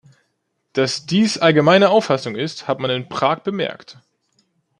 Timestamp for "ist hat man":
2.35-2.89